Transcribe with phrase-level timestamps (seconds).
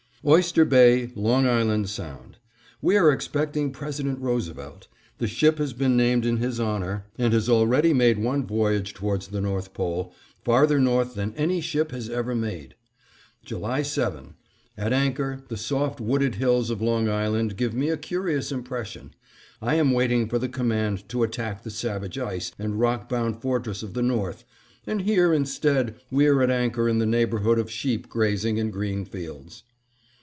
[0.23, 2.37] Oyster Bay, Long Island Sound:
[2.79, 4.87] We are expecting President Roosevelt.
[5.17, 9.29] The ship has been named in his honor and has already made one voyage towards
[9.29, 10.13] the North Pole,
[10.45, 12.75] farther north than any ship has ever made.
[13.43, 14.35] July 7:
[14.77, 19.15] At anchor, the soft wooded hills of Long Island give me a curious impression.
[19.59, 23.81] I am waiting for the command to attack the savage ice and rock bound fortress
[23.81, 24.43] of the North,
[24.85, 29.03] and here instead we are at anchor in the neighborhood of sheep grazing in green
[29.03, 29.63] fields.